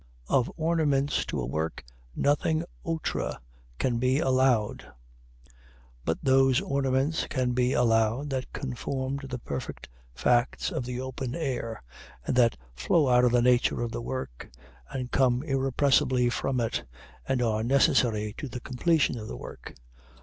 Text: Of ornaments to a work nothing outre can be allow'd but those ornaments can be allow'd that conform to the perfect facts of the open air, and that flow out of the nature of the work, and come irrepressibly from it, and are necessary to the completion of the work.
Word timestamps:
Of 0.29 0.51
ornaments 0.57 1.23
to 1.25 1.39
a 1.39 1.45
work 1.45 1.83
nothing 2.15 2.63
outre 2.87 3.37
can 3.77 3.99
be 3.99 4.17
allow'd 4.17 4.83
but 6.05 6.17
those 6.23 6.59
ornaments 6.59 7.27
can 7.29 7.51
be 7.51 7.73
allow'd 7.73 8.31
that 8.31 8.51
conform 8.51 9.19
to 9.19 9.27
the 9.27 9.37
perfect 9.37 9.89
facts 10.15 10.71
of 10.71 10.85
the 10.85 10.99
open 10.99 11.35
air, 11.35 11.83
and 12.25 12.35
that 12.35 12.57
flow 12.75 13.09
out 13.09 13.25
of 13.25 13.31
the 13.31 13.43
nature 13.43 13.83
of 13.83 13.91
the 13.91 14.01
work, 14.01 14.49
and 14.89 15.11
come 15.11 15.43
irrepressibly 15.43 16.31
from 16.31 16.59
it, 16.59 16.83
and 17.27 17.43
are 17.43 17.63
necessary 17.63 18.33
to 18.39 18.47
the 18.47 18.59
completion 18.59 19.19
of 19.19 19.27
the 19.27 19.37
work. 19.37 19.75